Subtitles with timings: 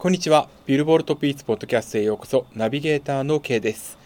[0.00, 0.48] こんにちは。
[0.64, 2.46] ビルボールトピーツポッドキャストへようこそ。
[2.54, 3.98] ナビゲーターの K です。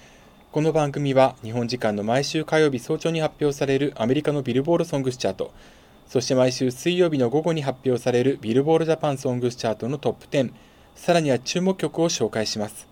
[0.50, 5.52] この番組は日本時間の毎週火曜日早朝に発表されるアメリカのビルボールソングスチャート、
[6.08, 10.50] そして毎週水曜日の午後に発表されるビルボールジャパンソングスチャートのトップ10、
[10.96, 12.88] さらには注目曲を紹介します。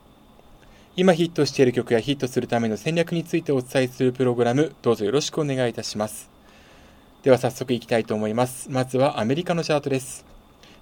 [0.94, 6.30] 今ヒットしている曲やヒットするための戦略についてお伝えするプログラム、どうぞよろしくお願いいたします。
[7.24, 8.70] では早速いきたいと思います。
[8.70, 10.31] まずはアメリカのチャートです。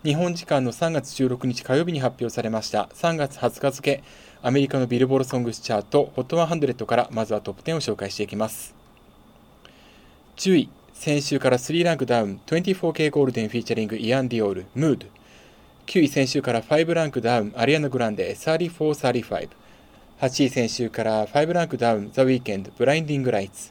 [0.03, 2.89] 日本時間の3月16日火曜日に発表されました。
[2.95, 4.03] 3月20日付
[4.41, 8.75] アメリカのビルボールソングスチャート HOT100 からまずはトップ10を紹介していきます。
[10.39, 15.08] 10位先週から3ランクダウン 24K ゴールデンフィーチャリングイアン・ディオール Mood
[15.85, 19.50] 9位先週から5ランクダウンアリアナ・グランデ3435
[20.22, 23.71] 8位先週から5ランクダウン The Weekend ブラインディング・ライツ。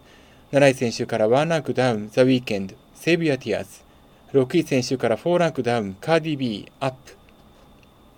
[0.51, 3.88] 7位先週から1ランクダウン The Weekend Save Your Tears
[4.31, 7.17] 6位先週から4ランクダウン、カーディビー、アップ。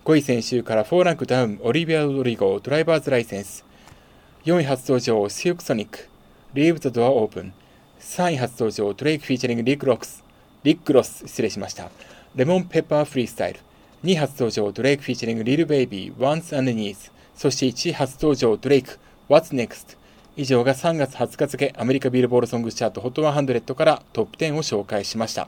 [0.04, 3.64] 5位先週から4ランクダウン、オリビア・ロリゴ、 Drivers License。
[4.44, 6.10] 4位初登場、シルク・ソニック、
[6.54, 7.54] Leave the Door Open。
[8.02, 10.22] 3位初登場、ドレイク・ featuring、リック・ロックス、
[10.64, 11.90] リック・ロス、失礼しました。
[12.36, 13.62] Lemon Pepper Freestyle。
[14.04, 17.10] 2位初登場、ドレイク・ featuring、リル・ベイビー、 Wants and Needs。
[17.36, 19.96] そして1位初登場、ドレイク、What's Next。
[20.36, 25.48] 以上が3月20日付アメリカビルボードソングチャート HOT100 からトップ10を紹介しました。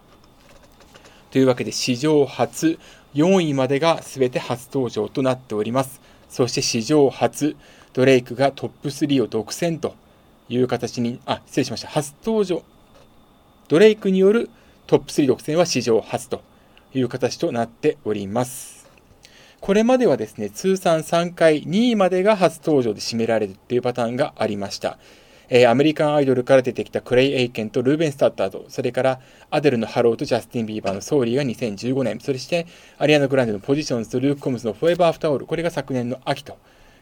[1.34, 2.78] というわけで史上初
[3.16, 6.00] 4位までが全て初登場となっております。
[6.30, 7.56] そして史上初
[7.94, 9.95] ドレイクがトップ3を独占と
[10.48, 11.88] いう形に、あ、失礼しました。
[11.88, 12.62] 初登場。
[13.67, 14.52] ドレイクによる
[14.86, 16.44] トップ3独占は史上初と
[16.94, 18.88] いう形となっております。
[19.59, 25.00] これまではですね、通算3回2位までが初登場で占められるっていうパターンがありました。
[25.56, 29.20] えー、アメリカンアイドルから出てきたクレイ・エイケンとルーベン・スタッターと、それから
[29.52, 32.66] アデルのハローとジャスティン・ビーバーの Sorry が2015年、そして
[32.98, 36.58] アリアナ・グランデの Positions とルーク・コムズの Forever After All、これが昨年の秋と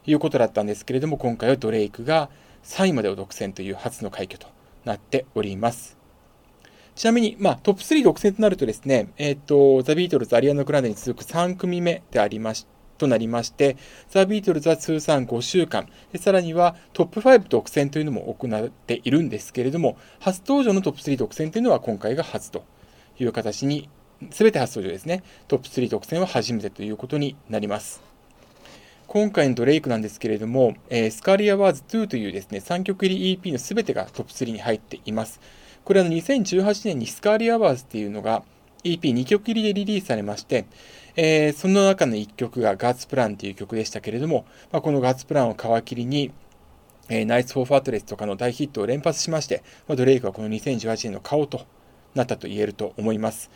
[0.05, 2.29] いうことだったんですけれども、今回はドレイクが
[2.65, 4.47] 3位までを独占という初の快挙と
[4.83, 5.97] なっております。
[6.95, 13.77] ちなみに、まあ、トップ3独占となるとですね、えっ、ー、と、ザ・ビートルズ、アリアナ・グランデに続く3組目でありまして、となりまして、
[14.09, 22.63] ザ・ビートルズは通算5週間、さらにはトップ5独占というのも行っているんですけれども、初登場のトップ3独占というのは今回が初と
[23.19, 23.89] いう形に、
[24.29, 25.23] すべて初登場ですね。
[25.47, 28.01] トップ3独占は初めてということになります。
[29.07, 35.41] 今回のドレイクなんですけれども、えー、 Scary Hours 2というですね、3曲入り EP のすべてがトップ3に入っています。
[35.83, 38.43] これは2018年に Scary Hours っていうのが
[38.83, 40.65] EP2 曲入りでリリースされまして、
[41.15, 46.31] えー、その中の1曲が God's Plan という曲でしたけれども、まあ、この God's Plan を皮切りに、
[47.09, 51.65] えー、 Nice For What とかの大ヒットを連発しまして、まあ、ドレイクはこの2018年の顔と
[52.15, 53.49] なったと言えると思います。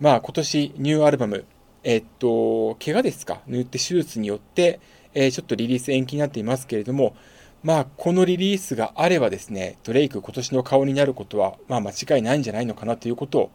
[0.00, 1.44] まあ今年ニューアルバム、
[1.84, 3.42] えー、っと、怪我ですか？
[3.46, 4.80] 塗って手術によって、
[5.14, 7.14] えー、ちょっとリリース延期になっていますけれども、
[7.62, 13.50] まあ、このリリースがあればですね、ドレイク今年の顔になることは、まあ間違いないんじゃないのかなということを、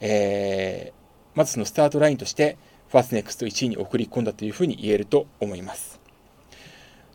[0.00, 2.56] えー、まずそのスタートラインとして、
[2.92, 5.98] ファスネクスト1位に送り込んだというふうに言えると思います。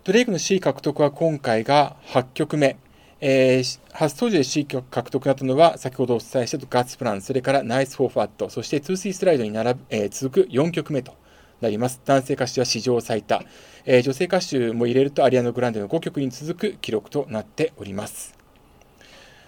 [0.03, 2.77] ドレイクの C 獲得は今回が8曲目。
[3.21, 11.13] えー、初登場で C 曲獲得だったのは、先ほどお伝えした God's Plan、それから Nice For What、そして Toosie Slide に並ぶ、えー、続く4曲目と
[11.61, 12.01] なります。
[12.05, 13.43] 男性歌手は史上最多、
[13.85, 18.35] えー、女性歌手も入れるとアリアナ・グランデの5曲に続く記録となっております。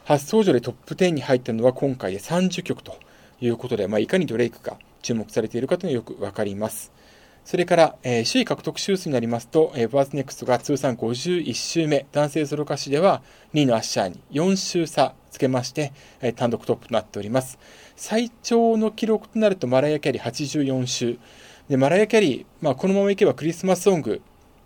[0.06, 3.00] 初登場でトップ10に入ったのは今回で30曲と
[3.42, 6.92] いうことで、まあ、いかにドレイクが注目されているかというのがよくわかります。
[7.46, 13.24] それから、えー、首位獲得週数になりますと、えー、 What's Next が通算51週目、男性ソロ歌手では
[13.54, 17.58] 2位のアッシャーに4週差つけまして、えー、単独トップとなっております。
[17.96, 21.18] 最長の記録となるとマライア・キャリー84週。
[21.70, 24.22] で、マライア・キャリー、まあ、このままいけばクリスマスソング、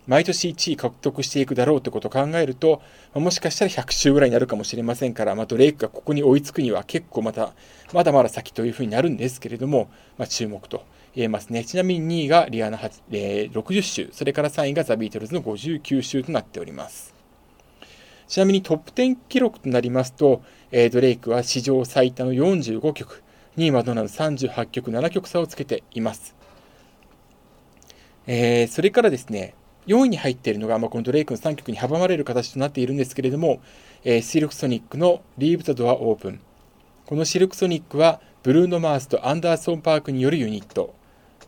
[0.08, 2.82] 毎年1位獲得していくだろうということを考えると、
[3.14, 7.54] もしかしたら100周ぐらいになるかもしれませんから、まあ、ドレイクがここに追いつくには結構また、
[7.94, 10.84] まだまだ先というふうになるんですけれども、まあ、注目と
[11.16, 11.64] 言えますね。
[11.64, 12.80] ちなみに2位がリアナ、
[13.12, 17.14] えー、60周、それから3位がザ・ビートルズの59周となっております。
[18.28, 20.42] ちなみにトップ10記録となりますと、
[20.72, 23.24] えー、ドレイクは史上最多の45曲、
[23.58, 26.36] 2位マドナの38曲、7曲差をつけています。
[28.26, 29.54] えー、それからですね、
[29.88, 33.62] 4位に入っているのが、まあ、このドレイクの3曲に阻まれる形となっているんですけれども、
[34.04, 36.40] えー、シルクソニックの Leave the Door Open。
[37.06, 40.94] このシルクソニックは、ブルーノ・マースとアンダーソン・パークによるユニット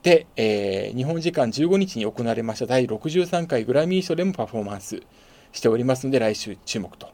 [0.01, 5.01] で、えー、日本時間15日に行われました第63回グラミー賞でもパフォーマンス
[5.51, 7.09] しておりますので、来週注目と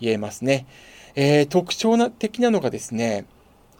[0.00, 0.66] 言えますね。
[1.14, 3.24] えー、特徴的なのがですね、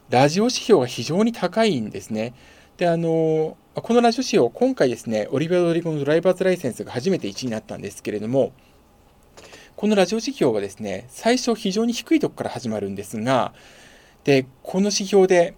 [0.08, 2.32] ラジオ指標が非常に高いんですね。
[2.76, 8.52] で、あの、このラジオ仕様、今回ですね、オリビア・ドリゴのドライバーズライセンスが初めて1位になったんですけれども、
[9.76, 13.54] このラジオ指標はですね、最初非常に低いところから始まるんですが、
[14.24, 15.54] で、この指標で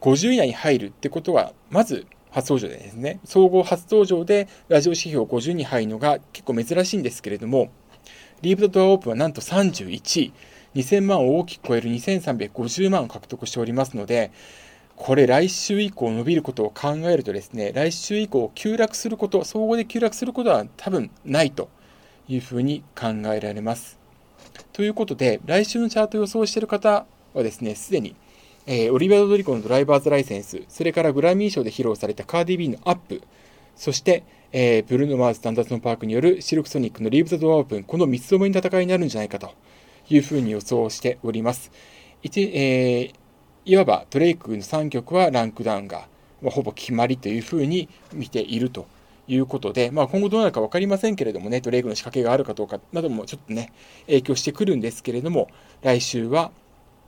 [0.00, 7.70] 50位以内に入るってことは、まず初登場でですね、総合初登場でラジオ指標50に入るのが結構珍しいんですけれども、
[8.42, 10.32] リーブドドアオープンはなんと31位、
[10.76, 14.30] 2000万を大きく超える2350万を獲得しておりますので、
[14.96, 21.68] これ来週以降伸びることを考えるとですね、来週以降急落すること、総合で急落することは多分ないと
[22.28, 23.98] いうふうに考えられます。
[24.72, 28.16] ということで、来週のチャートを予想している方はですね、すでに、
[28.66, 33.22] えー、オリベア・ドドリコのドライバーズライセンス、それからグラミー賞で披露されたカーディビーのアップ、
[33.76, 39.52] そして、えー、ブルーノ・マーズ・ダンダスのパークによるシルクソニックのリーブ・ザ・ドア・オープン、この三つどもに戦いになるんじゃないかと
[40.08, 41.70] いうふうに予想しております。
[42.22, 43.25] 一えー、
[43.66, 46.06] いわばドレイクの3曲はランクダウンが、
[46.40, 48.86] まあ、ほぼ決まりというふうに見ていると
[49.26, 53.72] いうことで、まあ、今後どうなるか分かりませんけれどもね、ドレイクの仕掛けがあるかどうかなどもちょっとね、
[54.06, 55.48] 影響してくるんですけれども、
[55.82, 56.52] 来週は、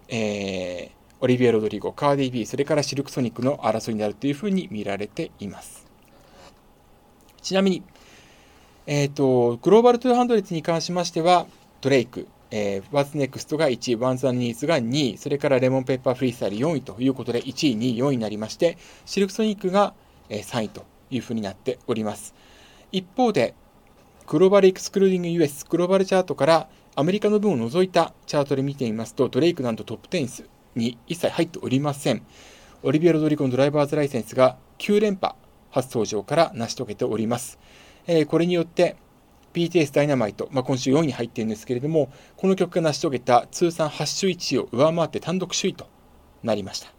[0.08, 0.90] えー、
[1.20, 5.86] オリビア・ロドリゴ、カーディ・ビー、それからシルクソニックの争いになるというふうに見られています。
[7.40, 7.84] ちなみに、
[8.88, 11.46] えっ、ー、と、グローバル200に関しましては、
[11.80, 19.94] ドレイク、えー、What's Next が1位、ワンザンニーズが2位、それからレモンペッパーフリースタイル4位ということで、1位、2位、4位になりまして、シルクソニックが
[20.30, 22.34] 3位というふうになっております。
[22.92, 23.54] 一方で、
[24.26, 32.22] グローバルエクスクルーディング US グローバルチャートからアメリカの分を除いたチャートで見てみますと、ドレイクなんとトップ10に一切入っておりません。
[32.82, 35.34] オリビア・ロドリゴのドライバーズライセンスが9連覇
[35.70, 37.58] 初登場から成し遂げております。
[38.06, 38.96] えー、これによって
[39.58, 45.88] BTS ダイナマイト、まあ、今週4位に入っているんですけれども、この曲が成し遂げた通算8週1位を上回って単独首位と
[46.44, 46.92] なりました。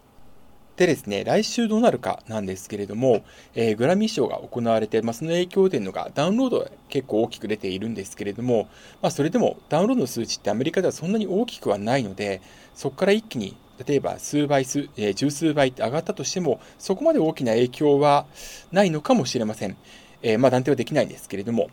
[0.75, 8.69] でですね、来週どうなるかなんですけれども、えー、グラミー賞が行われて、まあ、その影響というのがダウンロード結構大きく出ているんですけれども、
[9.01, 12.41] まあ、それでもダウンロードの数値ってアメリカではそんなに大きくはないので、
[12.75, 18.25] そこから一気に例えば数倍数、えー、十数倍って上がったとしても、そこまで大きな影響は
[18.71, 19.77] ないのかもしれません。
[20.21, 21.69] えー、まあ断定はできないんですけれども、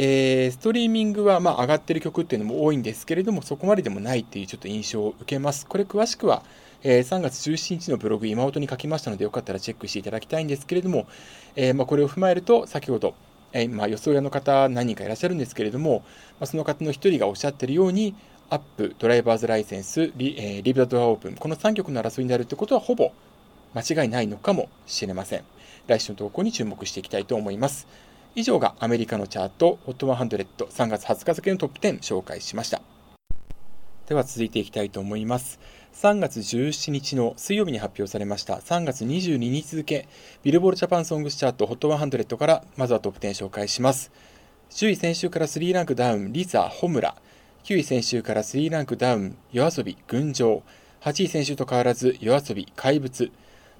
[0.00, 5.66] えー、ストリーミングはま上がってる曲っていうのも多いんですけれども、そこまででもないっていうちょっと印象を受けます。
[5.66, 6.44] これ詳しくは、
[6.84, 11.08] えー、3月17日のブログ、今音に書きましたので、よかったらチェックしていただきたいんですけれども、
[11.56, 13.16] えー、まこれを踏まえると、先ほど、
[13.52, 16.04] えー、ま予想屋の方何人かいらっしゃるんですけれども、
[16.38, 18.14] ま、その方の一人がおっしゃってるように、
[18.50, 23.10] アップ、ドライバーズライセンス、リ,、えー、リブドアオープン、この3曲の争いになるということはほぼ
[23.74, 25.42] 間違いないのかもしれません。
[25.88, 27.88] 来週の投稿に注目していきたいと思います。
[28.38, 32.80] 以上がアメリカのチャート HOT100 3月20日付のトップ10紹介しました。
[34.06, 35.58] では続いていきたいと思います。
[35.92, 40.06] 3月17日の水曜日に発表されました3月22日付
[40.44, 44.12] ビルボールジャパンソングスチャート HOT100 からまずはトップ10紹介します。
[44.70, 47.16] 10位先週から3ランクダウン、 LiSA、炎。
[47.64, 50.62] 9位先週から3ランクダウン、 YOASOBI、群青。
[51.00, 53.32] 8位先週と変わらず、 YOASOBI、怪物。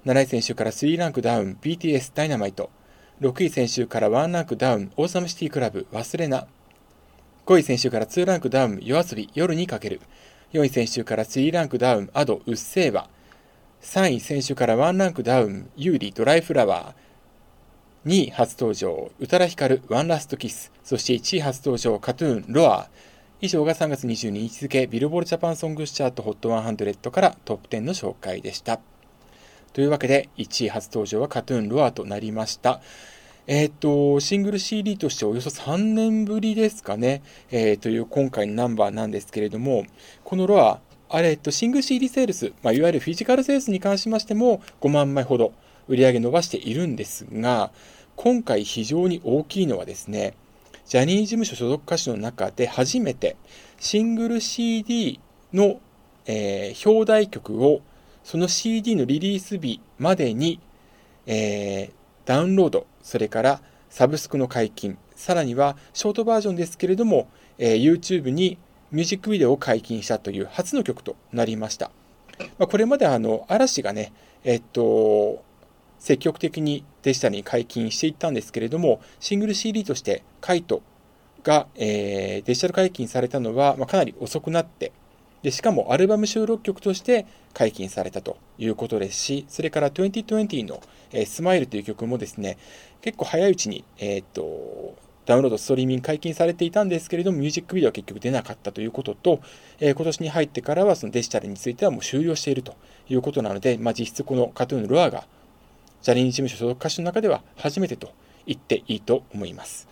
[0.05, 2.69] 7位先週から3ランクダウン、BTS、 Dynamite。
[3.21, 6.47] 6位先週から1ランクダウン、 Awesome City Club、勿忘。
[7.45, 9.99] 5位先週から2ランクダウン、 YOASOBI、夜に駆ける。
[10.53, 13.09] 4位先週から3ランクダウン、 Ado、うっせぇわ。
[13.81, 18.09] 3位先週から1ランクダウン、優里、ドライフラワー。
[18.09, 20.71] 2位初登場、宇多田ヒカル、ワンラストキス。
[20.85, 22.89] そして1位初登場、カトゥーン、ロア。
[23.41, 28.79] 以上が3月22日付、ビルボールジャパンソングスチャート HOT100 からトップ10の紹介でした。
[29.73, 32.81] というわけで、1位初登場はカトゥーンロアとなりました。
[33.47, 39.85] えっ、と、シングル CD としておよそ3年ぶりですかね、えー、という今回のナンバーなんですけれども、
[40.23, 45.53] このロア、あれ、えっと、シングル CD セールス、まあ、いわゆるフィジカルセールスに関しましても5万枚ほど
[45.87, 47.71] 売り上げ伸ばしているんですが、
[48.15, 50.35] 今回非常に大きいのはですね、
[50.85, 53.37] ジャニーズ事務所所属歌手の中で初めて
[53.79, 55.19] シングル CD
[55.53, 55.79] の、
[56.25, 57.81] えー、表題曲を
[58.23, 60.59] その CD のリリース日までに、
[61.25, 61.91] えー、
[62.25, 68.57] ダウンロード、それからサブスクの解禁、さらにはショートバージョンですけれども、えー、YouTube に
[68.91, 71.91] ミュージックビデオを解禁したという初の曲となりました。
[72.57, 75.43] まあ、これまであの嵐がね、えっと、
[75.99, 80.81] 積極的にデジタルに解禁していったんですけれども、シングル CD としてカイト
[81.43, 84.91] が、えー、デジタル解禁されたのは、まあ、かなり遅くなって
[85.41, 90.81] で、しかもアルバム収録曲として解禁されたということですし、それから2020の、
[91.11, 92.57] えー、スマイルという曲もですね、
[93.01, 99.41] 結構早いうちに、えー、っと、ダウンロード、ストリーミング解禁されていたんですけれども、ミュージックビデオは結局出なかったということと、
[99.79, 102.75] えー、今年に入ってからはそのデジタルについてはもう終了していると
[103.09, 105.25] いうことなので、まあ、実質このカトゥーンのロアが
[106.01, 108.11] ジャニーズ事務所所属歌手の中では初めてと
[108.47, 109.87] 言っていいと思います。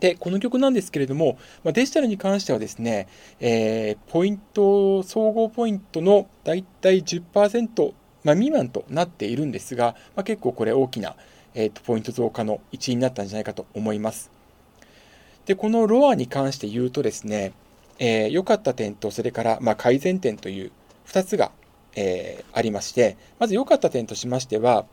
[0.00, 3.08] で、この曲なんですけれども、まあ、デジタルに関してはですね、
[3.40, 7.94] えー、ポイント、総合ポイントのだいたい10%、
[8.24, 11.14] まあ、未満となっているんですが、まあ、結構これ大きな、
[11.54, 14.30] えーと、ポイント増加の一因になったんじゃないかと思います。
[15.46, 17.52] で、このロアに関して言うとですね、
[17.98, 20.72] えー、かった点と、それから、まあ、改善点という
[21.06, 21.52] 2つが、
[21.94, 24.86] えー、ありまして、まず良かった点としましては、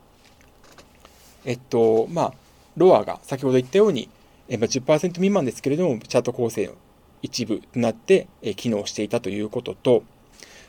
[1.44, 2.34] えっと、まあ、
[2.76, 4.08] ロアが先ほど言ったように、
[4.50, 6.74] えまあ、10%未満ですけれども、チャート構成の
[7.22, 10.02] 一部となって、え機能していたということと、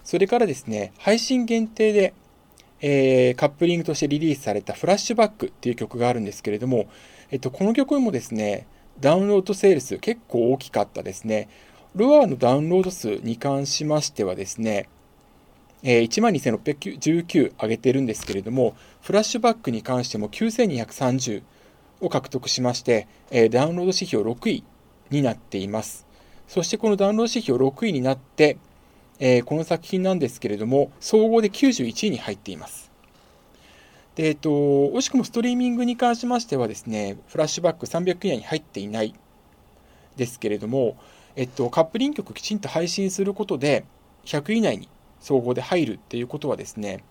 [0.03, 2.13] それからですね、配信限定で、
[2.79, 6.88] えー、カップリングとしてリリースされたフラッシュバックっていう曲があるんですけれども、
[7.31, 8.67] えっと、この曲もですね、
[9.00, 11.50] ダウンロードセールス結構大きかったですね。
[11.95, 14.89] ロアのダウンロード数に関しましてはですね、
[15.83, 21.41] えー、12,619上げてるんですけれども、フラッシュバックに関しても9230
[22.01, 24.63] を獲得しまして、え、ダウンロード指標6位
[25.10, 26.05] になっています。
[26.48, 28.58] そしてこのダウンロード指標6位になって、
[29.20, 32.91] え、この作品なんですけれども、総合で91位に入っています。
[34.15, 39.13] で、えっと、惜しくもストリーミングに関しましてはですね、フラッシュバック300以内に入っていない
[40.17, 40.98] ですけれども、
[41.36, 43.86] えっと、カップリン曲きちんと配信することで、
[44.25, 44.89] 100位以内に
[45.20, 47.03] 総合で入るっていうことはですね、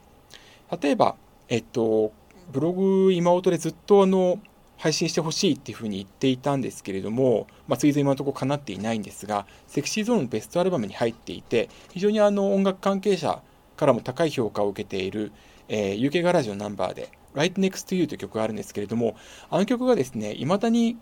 [0.80, 1.16] 例えば、
[1.48, 2.12] えっと、
[2.52, 4.38] ブログ今音でずっとあの、
[4.80, 13.42] 配信してほしいっていうふうに言っていたんですけれども、まあ、ついぞ今のところ叶っていないんですが、セクシーゾーンのベストアルバムに入っていて、非常にあの音楽関係者
[13.76, 15.32] からも高い評価を受けている、
[15.68, 19.16] えー、UK ガラージのナンバーで、Right Next to You という曲があるんですけれども、
[19.50, 20.96] あの曲がですね、未だに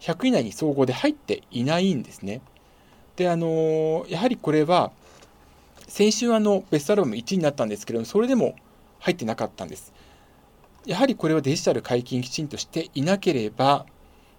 [0.00, 2.40] 100以内に総合で入っていないんですね。
[3.14, 4.90] で、あのー、やはりこれは、
[5.86, 8.56] 先週あのベストアルバム1位になったんですけれども、それでも
[8.98, 9.92] 入ってなかったんです。
[10.88, 13.84] やはりこれはデジタル解禁きちんとしていなければ、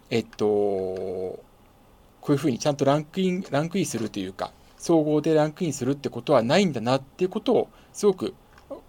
[0.09, 1.43] えっと、こ
[2.29, 8.33] ういうふうにちゃんとランクイン、ランクインするというか、総合でランクインするってことはないんだなっていうことをすごく、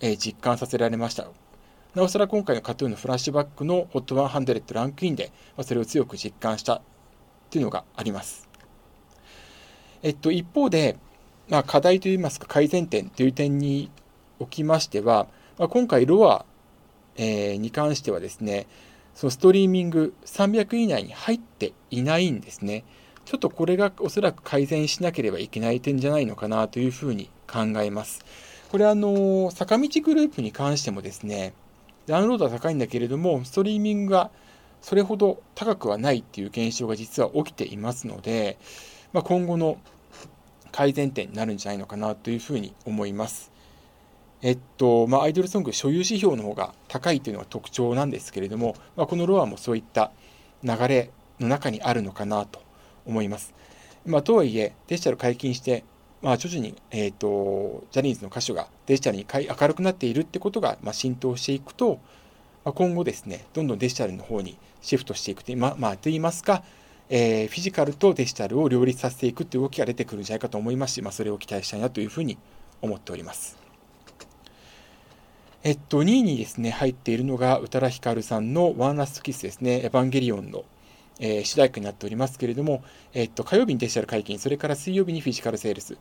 [0.01, 1.29] えー、実感させられました。
[1.95, 6.83] なおさら今回の KAT−TUN のフラッシュバックの HOT100 ランクインで、まあ、それを強く実感したっ
[7.51, 8.49] ていうのがあります。
[10.03, 10.97] えっと、一方で、
[11.51, 13.91] まあ、課題といいますか改善点という点に
[14.39, 15.27] おきましては、
[15.59, 16.47] まあ、今回ロア
[17.23, 18.67] えー、に関してはですね、
[19.15, 22.85] そのストリーミング300以内に入っていないんですね。
[23.27, 28.25] ちょっとこれがおそらく改善しなければいけない点じゃないのかなというふうに考えます。
[28.71, 31.53] これあの、坂道グループに関してもですね、
[32.07, 34.31] ダウンロードは高いんだけれども、ストリーミングが
[34.81, 38.57] それほど高くはないっていう現象が実は起きていますので、
[39.13, 39.77] まあ、今後の
[40.73, 43.53] 改善点になるんじゃないのかなというふうに思います。
[44.43, 50.13] えっと、まあ、アイドルソング所有指標の方が高いというのが特徴なんですけれども、まあ、このロアもそういった
[50.63, 52.61] 流れの中にあるのかなと
[53.07, 53.53] 思います。
[54.07, 55.85] まあ、とはいえ、デジタル解禁して、
[56.23, 61.99] まあ、徐々に、えーと、ジャニーズの歌手がデジタルに明るくなっているってことが、まあ、浸透していくと、
[62.65, 66.63] まあ、今後ですね、どんどんデジタルの方にシフトしていくと,、ままあ、といいますか、
[67.09, 72.39] えー、フィジカルとデジタルを両立させていくという動きが出てくるんじゃないかと思いますし、まあ、それを期待したいなというふうに
[72.81, 73.60] 思っております。
[75.63, 80.65] えっと、2位にですね、入っているのが宇多田ヒカルさんのワンラストキスですね、エヴァンゲリオンの、
[81.19, 85.99] えー、主題歌になっておりますけれども、えっと、火曜日にデジタル解禁、それから水曜日にフィジカルセールス、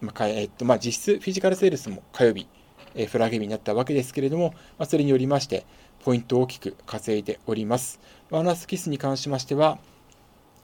[0.00, 2.46] まあえっとまあ、実質フィジカルセールスも火曜日、
[2.94, 5.66] えー、フラゲ日になったわけですけれども、まあ、それによりまして、
[6.04, 7.98] ポイントを大きく稼いでおります。
[8.30, 9.80] ワンラストキスに関しましては、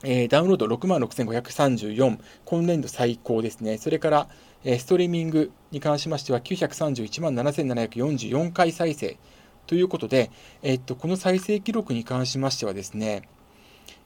[0.05, 3.79] えー、ダウンロード66,534、今年度最高ですね。
[3.79, 4.29] それから、
[4.65, 9.17] えストリーミングに関しましては931万7744回再生
[9.67, 10.31] ということで、
[10.63, 13.23] えっと、この再生記録に関しましてはですね、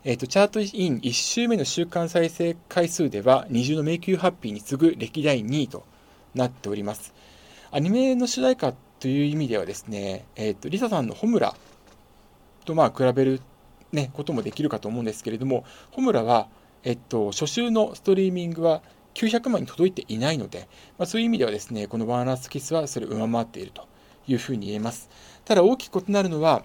[0.04, 5.84] えっと、チャートイン1週目の週間再生回数では二重の迷宮ハッピーに次ぐ歴代2位と
[6.34, 7.12] なっております。
[7.70, 11.54] アニメの主題歌という意味ではですね、えっと、リサさんのホムラ
[12.64, 13.55] とまあ比べると、
[13.92, 16.48] ね、こともできるかと思うんですけれども、ホムラは、
[16.82, 18.82] えっと、初週のストリーミングは
[19.14, 23.86] 900万に届いていないので、まあ、そういう意味ではですね、このワンラスキスはそれを上回っていると
[24.28, 25.08] いうふうに言えます。
[25.44, 26.64] ただ大きく異なるのは、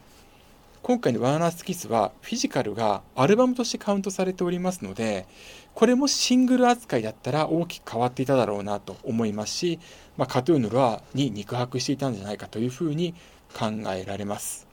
[0.84, 5.28] 今回のワンラスキスはフィジカルがアルバムとしてカウントされておりますので、
[5.76, 9.80] これもシングル扱いだったら大きく変わっていただろうなと思いますし、
[10.18, 13.14] まあ、カトゥーヌロアに肉薄していたんじゃないかというふうに
[13.54, 14.68] 考えられます。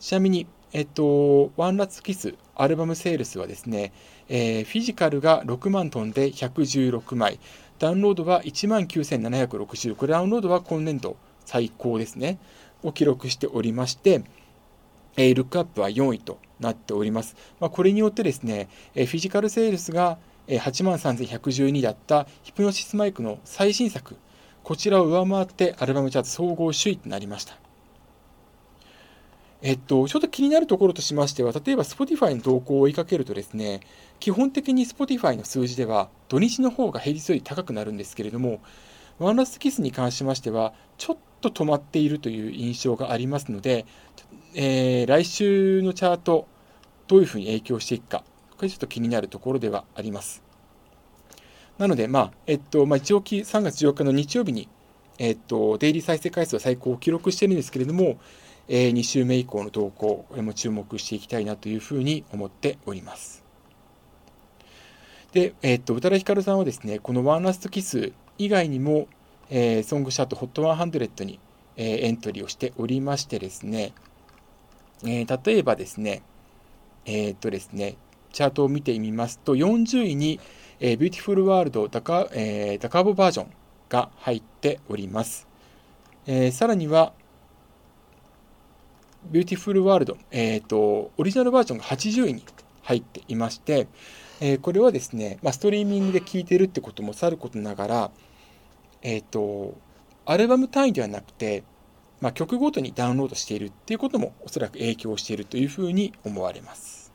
[0.00, 3.94] ちなみに、えっと、ワンラツキスアルバムセールスはですね、
[4.28, 7.40] えー、フィジカルが6万トンで116枚、
[7.78, 11.16] ダウンロードは1万9760、これダウンロードは今年度
[11.46, 12.38] 最高ですね。
[12.82, 14.22] を記録しておりまして、
[15.16, 17.36] えー、ルックアップは4位となっております。
[17.58, 24.18] まあ、これによってですね、えー、フィジカルセールスが8万3112だったヒプノシスマイクの最新作、
[24.62, 27.65] こちらを上回ってアルバムチャート総合首位となりました。
[29.68, 33.80] えっと、ちょっと気になるところとしましては、例えば Spotify の動向を追いかけるとですね、
[34.20, 38.60] 基本的に Spotify の数字では土日の方が平日より高くなるんですけれども、
[39.18, 43.86] ワンラスキスに関しましては、ちょっと止まっているという印象がありますので、
[44.54, 46.46] えー、来週のチャート、
[47.08, 48.22] どういうふうに影響していくか、
[48.56, 50.44] これちょっと気になるところではあります。
[51.76, 54.68] なので、まあ、えっと、まあ、一応3月14日の日曜日に、
[55.18, 58.20] えっと、デイリー再生回数は最高を記録しているんですけれども、
[58.68, 63.44] えー、2週目以降の動向も注目していきたいなというふうに思っております。
[65.32, 69.06] で、えっと、宇多田ヒカルさんはですね、このワンラストキス以外にも、
[69.50, 71.38] えー、ソングシャート HOT100 に、
[71.76, 73.92] えー、エントリーをしておりましてですね、
[75.02, 76.22] えー、例えばですね、
[77.04, 77.96] えー、っとですね、
[78.32, 80.40] チャートを見てみますと、40位に、
[80.80, 83.50] えー、 Beautiful World Da Ca,、えー、 Da Capo バージョン
[83.88, 85.46] が入っております。
[86.26, 87.12] えー、さらには、
[89.24, 92.44] Beautiful World、えーと、オリジナルバージョンが80位に
[92.82, 93.88] 入っていまして、
[94.40, 98.10] えー、これはですね、まあ、ストリーミングで聴いてるってこともさることながら、
[99.02, 99.74] えっ、ー、と、
[100.24, 101.64] アルバム単位ではなくて、
[102.20, 107.12] まあ、曲ごとにダウンロードしているっていうこともおそらく影響しているというふうに思われます。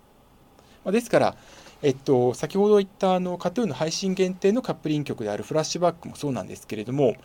[0.84, 1.36] まあ、ですから、
[1.81, 7.15] えっと、先ほど言ったあの KAT−TUN の配信限定のカップリング曲であるフラッシュバックもそうなんですけれども、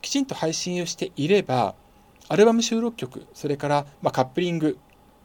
[0.00, 1.74] きちんと配信をしていれば、
[2.30, 4.78] アルバム収録曲、それから、ま、カップリング、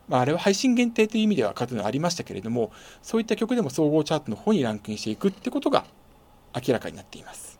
[0.07, 2.71] まあ、あれは配信限定という意味では KAT−TUN ありましたけれども、
[3.03, 5.85] そういった曲でも総合チャートの方にランクインしていくってことが
[6.55, 7.59] 明らかになっています。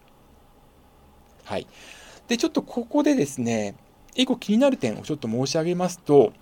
[1.44, 1.68] はい。
[2.28, 3.76] で、ちょっとここでですね、
[4.16, 6.34] 一個気になる点をちょっと申し上げますと、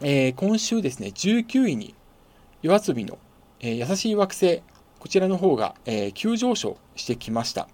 [0.00, 1.94] えー、今週ですね、19位に
[2.62, 3.18] yoasobi の、
[3.60, 4.62] えー、優しい惑星、
[5.00, 7.68] こちらの方が、えー、急上昇してきました。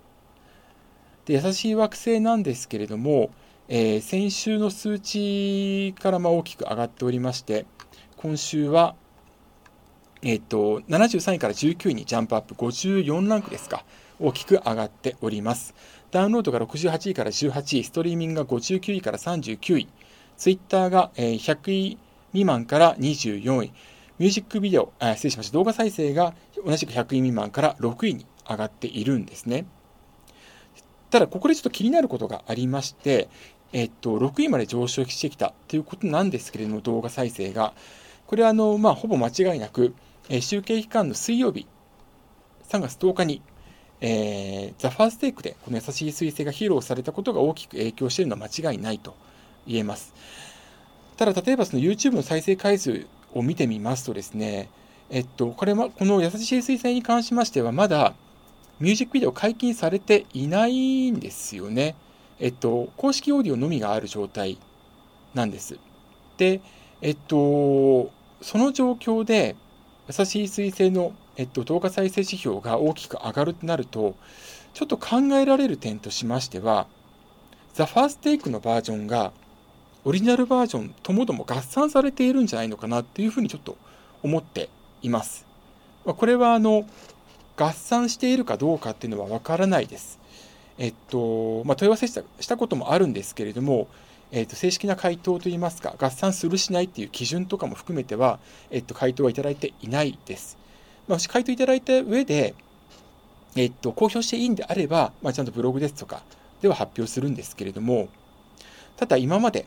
[1.26, 3.30] で、優しい惑星なんですけれども、
[3.70, 7.66] えー、先週の数値からま大きく上がっておりまして、
[8.16, 8.94] 今週は、
[10.22, 13.84] えっ、ー、と、73位から19位にジャンプアップ、54ランクですか、
[14.18, 15.74] 大きく上がっております。
[16.10, 19.88] ダウンロードが68位から18位、ストリーミングが59位から39位、
[20.38, 21.98] ツイッターが100位
[22.30, 23.72] 未満から24位、
[24.18, 26.32] ミュージックビデオ、あ失礼しました、動画再生が
[26.64, 29.66] 同じく100位未満から6位に上がっているんですね。
[31.10, 33.28] ただ、ここでちょっと気になることがありまして、
[33.72, 37.74] えっと、6位まで上昇してきたということなんですけれども、動画再生が。
[38.26, 39.94] これはあの、まあ、ほぼ間違いなく、
[40.28, 41.66] え、集計期間の水曜日、
[42.68, 43.42] 3月10日に、
[44.00, 49.16] えー、ザ・ファーステイクでこの優しい彗星が披露されたことが大きく影響しているのは間違いないと
[49.66, 50.14] 言えます。
[51.16, 54.68] ただ、例えばその YouTube の再生回数を見てみますとですね、
[55.10, 58.14] えっと、これは、この優しい彗星に関しましては、まだ
[58.78, 61.96] ミュージックビデオ解禁されていないんですよね。
[62.40, 64.58] えっと、公式オーディオのみがある状態
[65.34, 65.78] なんです。
[66.36, 66.60] で、
[67.00, 69.56] えっと、その状況で、
[70.08, 74.14] 優しい彗星の、えっと、動画再生指標が大きく上がるとなると、
[74.72, 76.86] ちょっと考えられる点としましては、
[77.74, 79.32] ザ・ファーステイクのバージョンが、
[80.04, 83.76] オリジナルバージョンともども合算されているんじゃないのかなっていうふうにちょっと
[84.22, 84.70] 思って
[85.02, 85.46] います。
[86.04, 86.86] これはあの
[87.56, 90.18] 合算しているかどうかっていうのはわからないです。
[90.78, 93.88] えっと、まあ、問い合わせしたしたこともあるんですけれども、
[94.30, 98.38] えっと、正式な回答といいますか、合算するしないっていう基準とかも含めては、
[98.70, 100.56] えっと、回答はいただいていないです。
[101.08, 102.54] まあ、回答いただいた上で、
[103.56, 106.22] えっと、公表していいんであれば、まあ、ちゃんとブログですとか
[106.62, 108.08] では発表するんですけれども、
[108.96, 109.66] ただ今まで、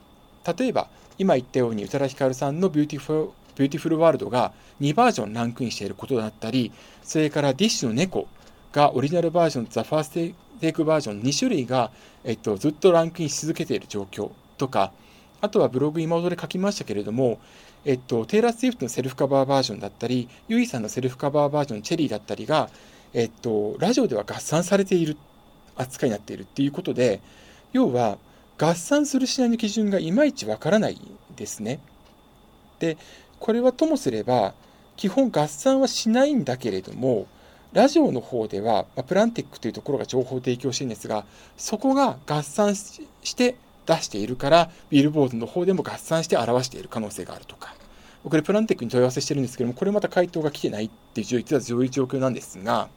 [0.57, 6.71] 例えば、今言ったように宇多田ヒカルさんの Beautiful Beautiful World が2バージョンランクインしていることだったり、
[7.03, 8.27] それから DISH の猫
[8.71, 11.91] がオリジナルバージョン、 THE FIRST TAKE バージョン2種類が、
[12.23, 14.91] えっと、ずっとランクインし続けている状況とか、
[15.41, 17.39] あとはブログ今ほどで書きましたけれども、
[17.83, 22.69] えっと、テイラー・スウィフトのセルフカバーバージョンだったり、ユイさんのセルフカバーバージョン、チェリーだったりが、
[23.15, 25.17] えっと、ラジオでは合算されている
[25.75, 27.21] 扱いになっているっていうことで、
[27.73, 28.19] 要は、
[28.59, 31.01] 合算するしないの基準がいまいちわからない
[31.35, 31.79] ですね。
[32.77, 32.97] で、
[33.39, 34.53] これはともすれば、
[34.95, 37.25] 基本合算はしないんだけれども、
[37.73, 41.25] ラジオの方では、まあプランティックというところが情報を提供しているんですが、
[41.57, 43.05] そこが合算し
[43.35, 43.55] て
[43.85, 47.75] 出しているから、ビルボードの方でも合算して表している可能性があるとか。
[48.23, 52.89] これプランティックに問い合わせしてるんですけども、これまた回答が来てないっていう実はそういう状況なんですが、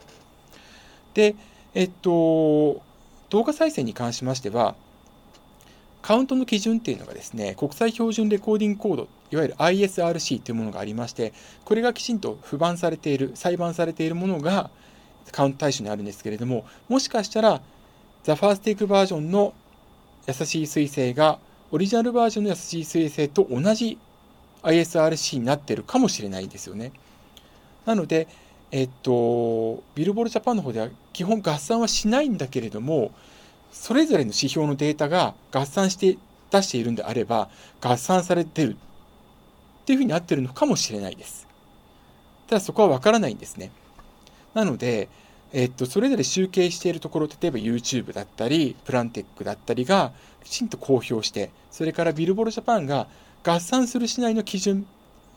[1.15, 1.35] で、
[1.73, 2.83] えっと、
[3.31, 4.75] 動画再生に関しましては、
[6.05, 11.33] カウントの基準っていうのがですね、国際標準レコーディングコード、いわゆる ISRC というものがありまして、
[11.65, 14.69] これがきちんと不番されている、裁判されているものが
[15.33, 17.63] カウント対象にあるんですけれども、もしかしたら、
[18.23, 19.55] ザ・ファーステイクバージョンの
[20.29, 21.39] 優しい彗星が、
[21.71, 23.97] オリジナルバージョンの優しい彗星と同じ
[24.63, 26.93] ISRC になっているかもしれないんですよね。
[27.87, 28.29] なので、
[28.73, 33.13] えっと、ビルボールジャパンの方では基本合算はしないんだけれども、
[33.75, 36.17] それぞれの指標のデータが合算して
[36.51, 37.51] 出しているんであれば、
[37.83, 41.47] 合算されてるっていうふうになってるのかもしれないです。
[42.47, 43.73] ただそこはわからないんですね。
[44.55, 45.09] なので、
[45.53, 50.13] えっと、それぞれ集計しているところ、例えば YouTube だったり、プランテックだったりが
[50.45, 53.09] きちんと公表して、それからビルボールジャパンが
[53.43, 54.87] 合算するしないの基準、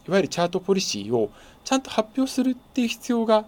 [0.07, 1.31] いわゆるチャートポリシーを
[1.65, 3.45] ちゃんと発表するっていう必要が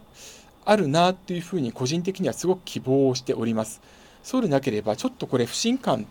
[0.66, 3.82] あるなというふうに個人的にはすごく希望をしております。
[4.24, 6.06] そうでなければ、ちょっとこれ不信感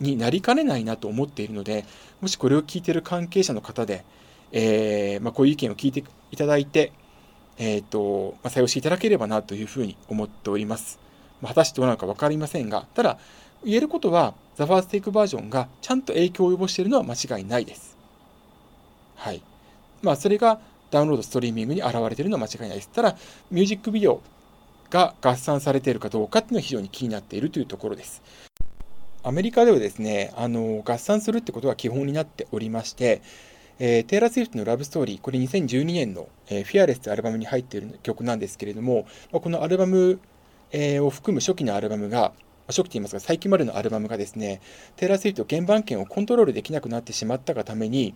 [0.00, 1.84] になりかねないなと思っているので、
[2.20, 4.04] もしこれを聞いている関係者の方で、
[4.52, 6.92] えー、まあ、こういう意見を聞いていただいて、
[7.58, 10.98] え、ー、と、まあ、採用していただければなというふうに思っております。
[11.40, 13.18] まあ、果たしてどうなのか分かりませんが、ただ、
[13.64, 17.96] 言えることは、ザ・ファーステイクバージョンがちゃんと影響を及ぼしているのは間違いないです。
[19.16, 19.42] はい。
[20.02, 22.90] まあ、それがダウンロード、ストリーミングに現れているのは間違いないです。
[22.90, 23.16] ただ、
[23.50, 24.20] ミュージックビデオ
[24.90, 28.22] が合算されているかどうかっていうのは非常に気になっているというところです。
[29.22, 33.22] アメリカではですね、あの合算するってことが基本になっておりまして、
[33.78, 40.18] えー、テイラー・スウィフトの Love Story、これ2012年の、えー、 Fearless というアルバムに入っている曲なんですけれども、ま、このアルバム、
[40.70, 42.32] えー、を含む初期のアルバムが、
[42.68, 44.60] 初期と言いますか、最近までのアルバムがですね、
[44.96, 48.14] テイラー・スウィフト原版権をコントロールできなくなってしまったがために、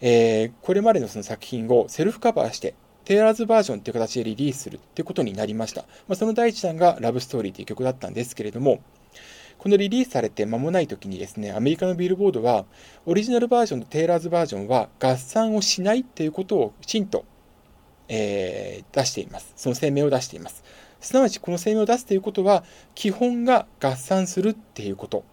[0.00, 5.82] えー、これまでのその作品をセルフカバーして、 Taylor's Version という形でリリースするということになりました。
[6.08, 8.80] まあ、その第一弾が Love Story という曲だったんですけれども、
[9.58, 12.64] このリリースされて間もない時にですね、アメリカのビルボードは、
[13.06, 17.24] オリジナルバージョンとテイラーズバージョンは合算をしないということをきちんと、
[18.08, 19.52] えー、出しています。
[19.56, 20.64] その声明を出しています。
[21.00, 25.24] すなわちこの声明を出すということは、基本が合算するっていうこと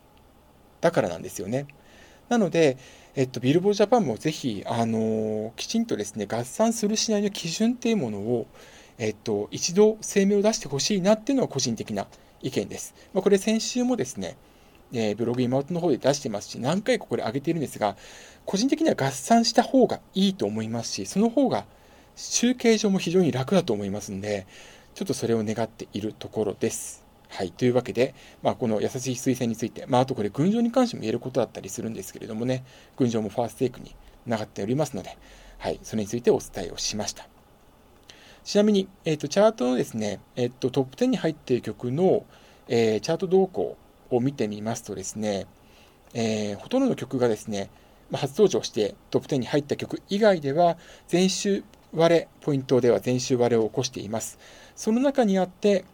[0.82, 1.66] だからなんですよね。
[2.30, 2.78] なので、
[3.16, 8.48] えっと、ビルボージャパンもぜひ、あのきちんとですね、合算するしないの基準っていうものを、
[8.98, 12.08] えっと、一度声明を出してほしいなっていうのは個人的な
[12.42, 12.94] 意見です。
[13.14, 14.38] まあ、これ先週もですね、
[14.94, 17.98] えー、ブログ今の方で出してますし、何回かこれ上げているんですが、
[18.46, 21.66] 個人的には合算した方がいいと思いますし、その方が
[22.16, 24.46] 集計上も非常に楽だと思いますんで、
[24.94, 26.99] ちょっとそれを願っているところです。
[27.30, 27.52] はい。
[27.52, 32.66] というわけで、まあ、この優しい推薦について、まあ、あとこれ、群青に関しても言えることだったりするんですけれどもね、
[32.98, 33.96] 群青もファーストテイクに
[34.28, 35.18] 流っておりますので、
[35.60, 35.80] はい。
[35.84, 37.28] それについてお伝えをしました。
[38.44, 42.26] ちなみに、えっ、ー、と、チャートのですね、えっ、ー、と、トップ10に入っている曲の、
[42.68, 43.78] えー、チャート動向
[44.10, 45.46] を見てみますとですね、
[46.14, 47.70] えほとんどの曲がですね、
[48.10, 50.78] まあ、初登場してトップ10に入った曲以外では、
[51.12, 51.64] 前週
[51.94, 54.40] 割れ、ポイントでは前週割れを起こしています。
[54.76, 55.86] その中にあって、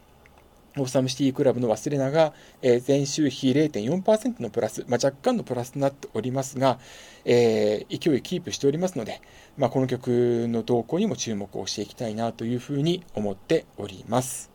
[0.78, 6.78] オーサムシティクラブの忘れなが、えー、前週比0.4%のプラス、まあ、若干のプラスとなっておりますが、
[7.24, 9.22] えー、勢いキープしておりますので、
[9.56, 14.50] まあ、この曲の動向にも注目をしていきたいなというふうに思っております。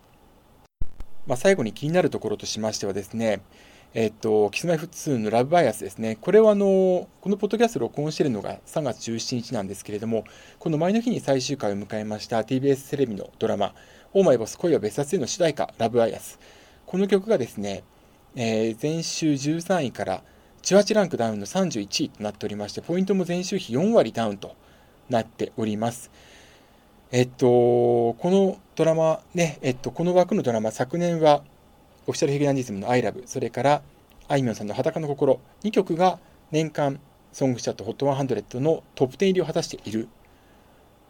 [1.25, 3.41] まあ、最後に気になるところとしましてはですね、
[3.93, 6.17] えっと、キスマイフ2のラブバイアスですね。
[6.21, 10.23] これはあの、このポッドキャスト録音しているのが3月17日なんですけれども、
[10.60, 13.75] この前の日に最終回を迎えました TBS テレビのドラマ、
[14.13, 16.38] オーマイボス恋は別冊への主題歌、ラブアイアス。
[16.86, 17.82] この曲がですね、
[18.36, 20.21] えー、前週13位から
[20.63, 24.58] 18ランクダウンの31位となっておりまして、ポイントも前週比4割ダウンと
[25.10, 26.12] なっております。
[27.13, 31.41] えっと、このドラマね、えっと、この枠のドラマ、昨年は、
[32.06, 33.82] オフィシャルヒゲダンディズムの I love、それから、
[34.28, 36.19] あいみょんさんの裸の心、2曲が
[36.52, 37.00] 年間
[37.32, 40.10] ソングチャット HOT100 のトップ10入りを果たしている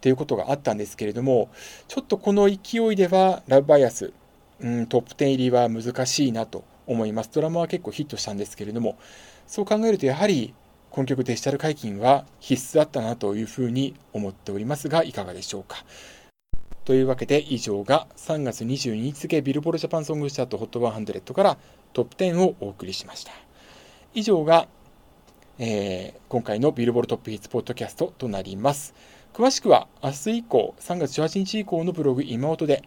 [0.02, 1.48] っていうことがあったんですけれども、
[1.86, 4.12] ちょっとこの勢いでは、ラブバイアス、
[4.58, 7.30] うん、トップ10入りは難しいなと思います。
[7.32, 8.98] ドラマは結構ヒットしたんですけれども、
[9.46, 10.54] そう考えるとやはり、
[10.90, 15.84] この曲デジタル解禁は必須だったなというふうに思っておりますが、いかがでしょうか。
[16.84, 21.58] というわけで以上が3月22日付ビルボールジャパンソングチャート HOT100 から
[21.92, 23.30] トップ10をお送りしました。
[24.14, 24.66] 以上が、
[25.60, 28.94] えー、今回のビルボールトップヒッツポッドキャストとなります。
[29.34, 32.82] 詳しくは明日以降、3月18日以降のブログ今音で、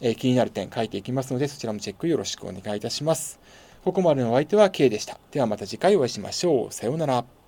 [0.00, 3.40] えー、気になる点書いていきますので、そちらもチェックよろしくお願いいたします。
[3.82, 5.18] ここまでのお相手は K でした。
[5.32, 6.72] ではまた次回お会いしましょう。
[6.72, 7.39] さようなら。